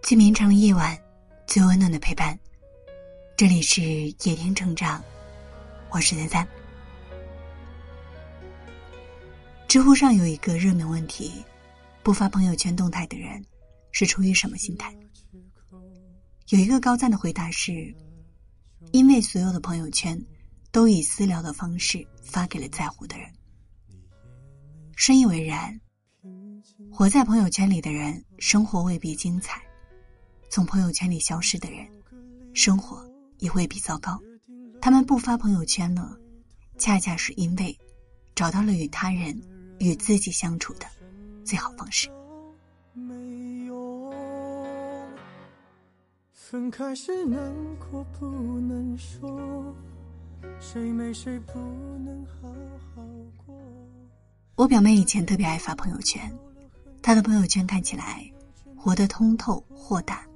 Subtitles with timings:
[0.00, 0.96] 最绵长的夜晚，
[1.46, 2.38] 最温暖的陪伴。
[3.36, 5.02] 这里是夜听成长，
[5.90, 6.48] 我是三三。
[9.66, 11.44] 知乎上有一个热门问题：
[12.02, 13.44] 不发朋友圈动态的人
[13.92, 14.96] 是出于什么心态？
[16.48, 17.94] 有一个高赞的回答是：
[18.92, 20.18] 因为所有的朋友圈
[20.70, 23.28] 都以私聊的方式发给了在乎的人。
[24.96, 25.78] 深以为然。
[26.90, 29.56] 活在朋友圈里的人，生活未必精彩；
[30.50, 31.86] 从朋友圈里消失的人，
[32.54, 33.06] 生活
[33.38, 34.18] 也未必糟糕。
[34.80, 36.16] 他们不发朋友圈了，
[36.78, 37.78] 恰恰是因为
[38.34, 39.40] 找到了与他人、
[39.78, 40.86] 与自己相处的
[41.44, 42.08] 最好方式。
[46.32, 47.52] 分开时难
[47.90, 49.74] 过不能说，
[50.58, 52.48] 谁没谁不能好
[52.94, 53.02] 好
[53.44, 53.54] 过。
[54.54, 56.32] 我表妹以前特别爱发朋友圈。
[57.02, 58.24] 她的朋友圈看起来
[58.74, 60.26] 活得通透豁达，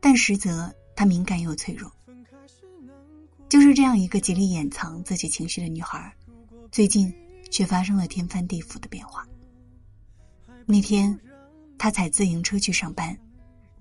[0.00, 1.90] 但实则他敏感又脆弱。
[3.48, 6.12] 就是这样一个极力掩藏自己情绪的女孩，
[6.70, 7.12] 最近
[7.50, 9.26] 却发生了天翻地覆的变化。
[10.66, 11.18] 那天，
[11.78, 13.18] 他踩自行车去上班，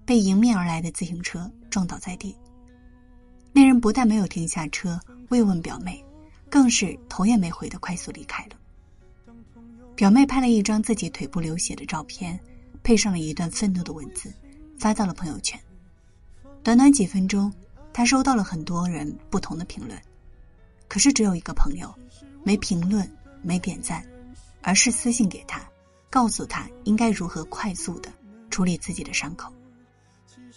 [0.06, 2.34] 被迎面而来的自行车撞倒在地。
[3.52, 4.98] 那人不但没有停下车
[5.30, 6.02] 慰问表妹，
[6.50, 8.56] 更是头也没回的快速离开了。
[9.96, 12.40] 表妹拍了一张自己腿部流血的照片，
[12.84, 14.32] 配上了一段愤怒的文字，
[14.80, 15.60] 发到了朋友圈。
[16.68, 17.50] 短短几分钟，
[17.94, 19.98] 他收到了很多人不同的评论，
[20.90, 21.96] 可是只有一个朋友，
[22.44, 23.10] 没评论，
[23.42, 24.06] 没点赞，
[24.62, 25.66] 而是私信给他，
[26.10, 28.12] 告诉他应该如何快速的
[28.50, 29.50] 处理自己的伤口。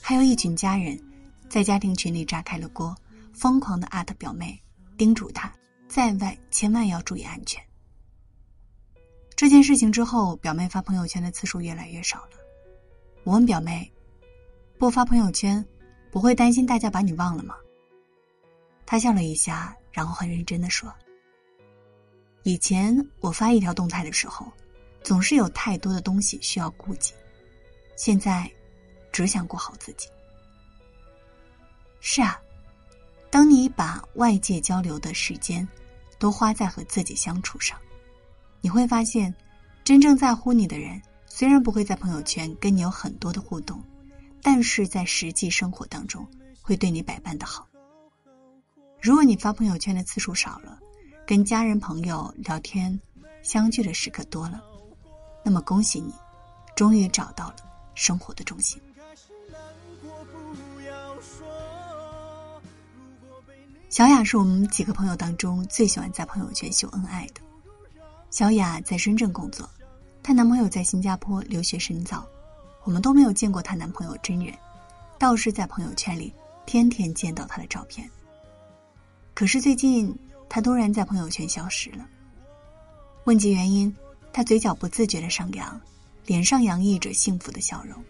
[0.00, 1.00] 还有一群家人，
[1.48, 2.92] 在家庭群里炸开了锅，
[3.33, 4.61] 疯狂的艾特表妹，
[4.98, 5.53] 叮嘱她
[5.86, 7.62] 在外千万要注意安全。
[9.36, 12.31] 这件事情之后，表妹发朋友圈的次数越来越少了。
[13.22, 13.88] 我问表妹
[14.77, 15.64] ：“不发朋友圈，
[16.11, 17.55] 不会担心大家把你忘了吗？”
[18.84, 20.93] 他笑了一下，然后很认真的说
[22.43, 24.50] ：“以前我发一条动态的时候，
[25.03, 27.12] 总是有太多的东西需要顾及，
[27.97, 28.50] 现在
[29.12, 30.09] 只想过好自己。”
[32.00, 32.41] 是啊，
[33.31, 35.66] 当你把外界交流的时间
[36.19, 37.78] 都花在和自己相处上。
[38.62, 39.34] 你会发现，
[39.84, 43.82] 真正在乎你的人，虽然不会在朋友圈跟你有很多的互动，
[44.43, 46.27] 但是在实际生活当中
[46.62, 47.67] 会对你百般的好。
[49.01, 50.78] 如果你发朋友圈的次数少了，
[51.27, 52.99] 跟家人朋友聊天、
[53.43, 54.62] 相聚的时刻多了，
[55.45, 56.12] 那么恭喜你，
[56.75, 57.56] 终于找到了
[57.95, 58.81] 生活的重心。
[63.89, 67.41] 小雅是我们几个朋友当中最喜欢在朋友圈秀恩爱的。
[68.31, 69.69] 小雅在深圳工作，
[70.22, 72.25] 她男朋友在新加坡留学深造，
[72.84, 74.54] 我们都没有见过她男朋友真人，
[75.18, 76.32] 倒是在朋友圈里
[76.66, 78.08] 天天见到他的照片。
[79.34, 80.14] 可是最近
[80.48, 82.06] 他突然在朋友圈消失了。
[83.24, 83.94] 问及原因，
[84.32, 85.80] 他嘴角不自觉的上扬，
[86.26, 88.02] 脸上洋溢着幸福的笑容。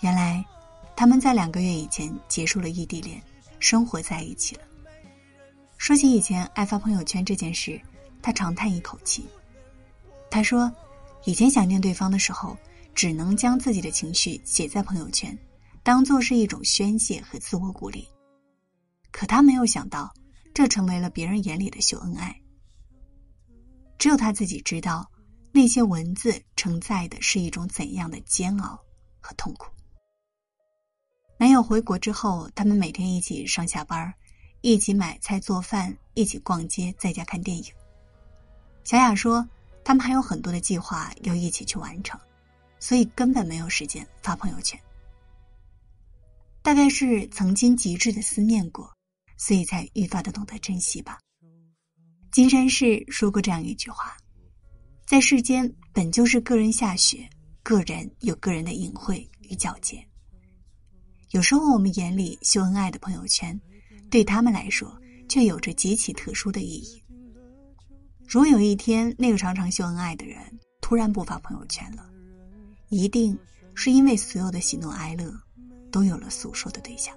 [0.00, 0.44] 原来，
[0.96, 3.22] 他们在两个月以前结束了异地恋，
[3.58, 4.62] 生活在一起了。
[5.78, 7.80] 说起以前爱发朋友圈这件事。
[8.24, 9.26] 他长叹一口气，
[10.30, 10.70] 他说
[11.26, 12.56] ：“以前想念对方的时候，
[12.94, 15.36] 只能将自己的情绪写在朋友圈，
[15.82, 18.06] 当做是一种宣泄和自我鼓励。
[19.10, 20.12] 可他没有想到，
[20.54, 22.34] 这成为了别人眼里的秀恩爱。
[23.98, 25.10] 只有他自己知道，
[25.52, 28.78] 那些文字承载的是一种怎样的煎熬
[29.20, 29.66] 和痛苦。”
[31.38, 34.14] 男友回国之后，他们每天一起上下班，
[34.60, 37.64] 一起买菜做饭，一起逛街，在家看电影。
[38.84, 39.48] 小雅说
[39.84, 42.18] ：“他们还有很多的计划要一起去完成，
[42.82, 44.76] 所以根本没有时间发朋友圈。
[46.62, 48.92] 大概是曾经极致的思念过，
[49.38, 51.16] 所以才愈发的懂得珍惜吧。”
[52.32, 54.16] 金山市说过这样一句话
[55.06, 57.30] ：“在世间本就是个人下雪，
[57.62, 60.04] 个人有个人的隐晦与皎洁。
[61.30, 63.58] 有时候我们眼里秀恩爱的朋友圈，
[64.10, 64.92] 对他们来说
[65.28, 67.00] 却有着极其特殊的意义。”
[68.26, 70.40] 如有一天，那个常常秀恩爱的人
[70.80, 72.11] 突然不发朋友圈了，
[72.92, 73.36] 一定
[73.74, 75.32] 是因为所有的喜怒哀乐
[75.90, 77.16] 都有了诉说的对象。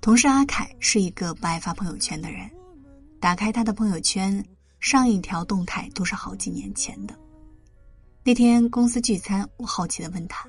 [0.00, 2.50] 同事阿凯是一个不爱发朋友圈的人，
[3.20, 4.44] 打开他的朋友圈，
[4.80, 7.16] 上一条动态都是好几年前的。
[8.24, 10.48] 那天公司聚餐，我好奇的问他。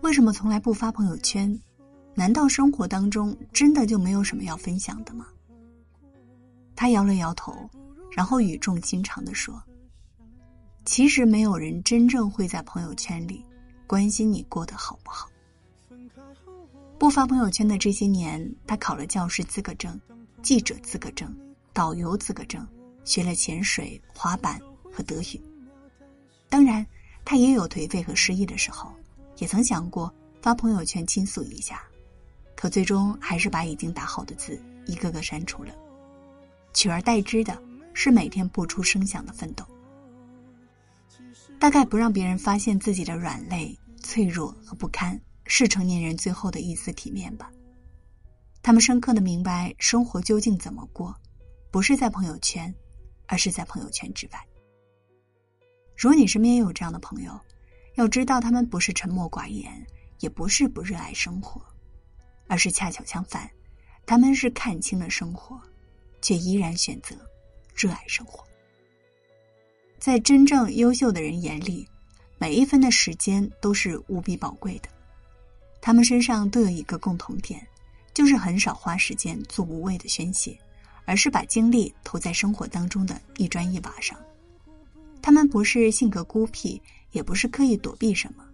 [0.00, 1.56] 为什么从来不发朋友圈？
[2.16, 5.28] 难道生活当中真的就没有什么要分享的吗？
[6.74, 7.68] 他摇了摇头，
[8.10, 9.62] 然后语重心长的说
[10.84, 13.44] ：“其实没有人真正会在朋友圈里
[13.86, 15.28] 关心你过得好不好。”
[16.98, 20.00] 不发朋友圈的这些年，他考了教师资格证、
[20.40, 21.34] 记者资格证、
[21.72, 22.66] 导游资格证，
[23.04, 24.60] 学了潜水、滑板
[24.90, 25.40] 和德语。
[26.48, 26.86] 当然，
[27.24, 28.92] 他也有颓废和失意的时候，
[29.38, 31.82] 也曾想过发朋友圈倾诉一下，
[32.54, 35.74] 可最终还是把已经打好的字一个个删除了，
[36.72, 37.60] 取而代之的
[37.94, 39.64] 是每天不出声响的奋斗。
[41.58, 45.20] 大概不让别人发现自己的软肋、脆弱和不堪。
[45.44, 47.50] 是成年人最后的一丝体面吧。
[48.62, 51.14] 他们深刻的明白，生活究竟怎么过，
[51.70, 52.72] 不是在朋友圈，
[53.26, 54.40] 而是在朋友圈之外。
[55.96, 57.38] 如果你身边有这样的朋友，
[57.96, 59.84] 要知道，他们不是沉默寡言，
[60.20, 61.60] 也不是不热爱生活，
[62.46, 63.50] 而是恰巧相反，
[64.06, 65.60] 他们是看清了生活，
[66.22, 67.14] 却依然选择
[67.74, 68.42] 热爱生活。
[69.98, 71.86] 在真正优秀的人眼里，
[72.38, 74.88] 每一分的时间都是无比宝贵的。
[75.80, 77.64] 他们身上都有一个共同点，
[78.14, 80.58] 就是很少花时间做无谓的宣泄，
[81.04, 84.18] 而是把精力投在生活当中的一砖一瓦上。
[85.20, 86.80] 他们不是性格孤僻，
[87.10, 88.44] 也不是刻意躲避什么，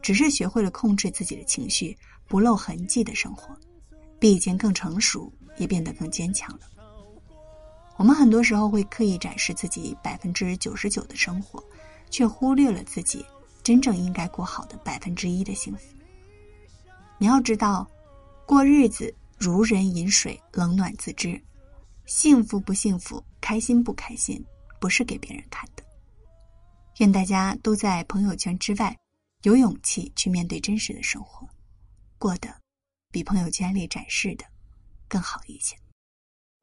[0.00, 1.96] 只是学会了控制自己的情绪，
[2.26, 3.54] 不露痕迹的生活，
[4.18, 6.60] 比以前更成熟，也变得更坚强了。
[7.98, 11.62] 我们很多时候会刻意展示自己百分之九十九的生活，
[12.10, 13.26] 却忽略了自己
[13.64, 15.80] 真正应该过好的百分之一的幸福。
[17.18, 17.84] 你要知道，
[18.46, 21.42] 过日子如人饮水，冷暖自知。
[22.06, 24.42] 幸福不幸福，开心不开心，
[24.80, 25.82] 不是给别人看的。
[26.98, 28.96] 愿大家都在朋友圈之外，
[29.42, 31.48] 有勇气去面对真实的生活，
[32.16, 32.48] 过得
[33.10, 34.44] 比朋友圈里展示的
[35.08, 35.76] 更好一些。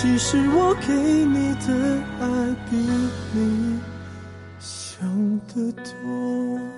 [0.00, 2.76] 其实我给你的爱比
[3.32, 3.80] 你。
[4.60, 6.77] 想的多。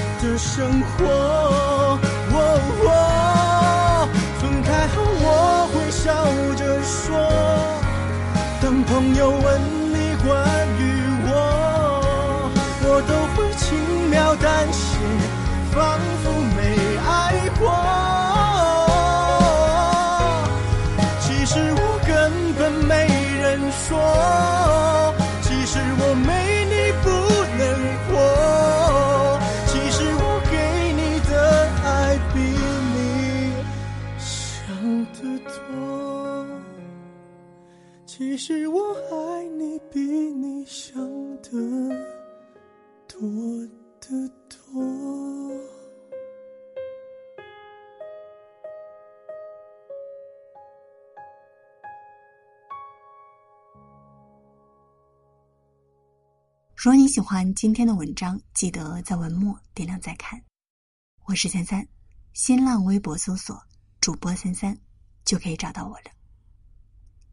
[0.21, 1.99] 这生活，
[56.83, 60.41] 如果你喜欢今天的文章，记得在文末点亮再看。
[61.25, 61.87] 我是三三，
[62.33, 63.55] 新浪微博搜索
[63.99, 64.75] 主播三三
[65.23, 66.05] 就可以找到我了。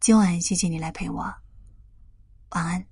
[0.00, 1.22] 今晚谢谢你来陪我，
[2.50, 2.86] 晚安。